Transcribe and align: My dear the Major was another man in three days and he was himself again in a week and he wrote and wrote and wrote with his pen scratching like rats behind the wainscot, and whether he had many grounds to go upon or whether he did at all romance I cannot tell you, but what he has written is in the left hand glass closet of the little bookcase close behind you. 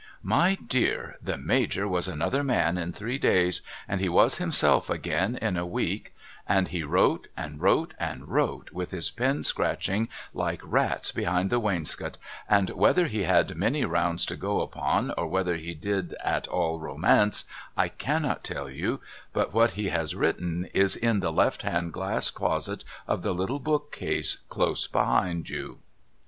My 0.23 0.55
dear 0.55 1.17
the 1.21 1.37
Major 1.37 1.87
was 1.87 2.07
another 2.07 2.43
man 2.43 2.75
in 2.75 2.91
three 2.91 3.19
days 3.19 3.61
and 3.87 4.01
he 4.01 4.09
was 4.09 4.37
himself 4.37 4.89
again 4.89 5.37
in 5.39 5.57
a 5.57 5.65
week 5.67 6.15
and 6.47 6.69
he 6.69 6.81
wrote 6.81 7.27
and 7.37 7.61
wrote 7.61 7.93
and 7.99 8.27
wrote 8.27 8.71
with 8.71 8.89
his 8.89 9.11
pen 9.11 9.43
scratching 9.43 10.09
like 10.33 10.59
rats 10.63 11.11
behind 11.11 11.51
the 11.51 11.59
wainscot, 11.59 12.17
and 12.49 12.71
whether 12.71 13.05
he 13.05 13.25
had 13.25 13.53
many 13.55 13.81
grounds 13.81 14.25
to 14.25 14.35
go 14.35 14.61
upon 14.61 15.11
or 15.19 15.27
whether 15.27 15.55
he 15.57 15.75
did 15.75 16.15
at 16.23 16.47
all 16.47 16.79
romance 16.79 17.45
I 17.77 17.87
cannot 17.87 18.43
tell 18.43 18.71
you, 18.71 19.01
but 19.33 19.53
what 19.53 19.73
he 19.73 19.89
has 19.89 20.15
written 20.15 20.67
is 20.73 20.95
in 20.95 21.19
the 21.19 21.31
left 21.31 21.61
hand 21.61 21.93
glass 21.93 22.31
closet 22.31 22.83
of 23.07 23.21
the 23.21 23.35
little 23.35 23.59
bookcase 23.59 24.37
close 24.49 24.87
behind 24.87 25.47
you. 25.51 25.77